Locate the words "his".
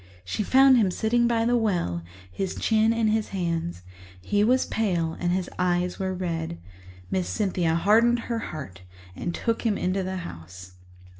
2.31-2.55, 3.09-3.27, 5.31-5.47